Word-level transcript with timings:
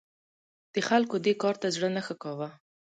د 0.73 0.75
خلکو 0.87 1.15
دې 1.25 1.33
کار 1.41 1.55
ته 1.61 1.67
زړه 1.75 1.89
نه 1.95 2.01
ښه 2.05 2.15
کاوه. 2.23 2.49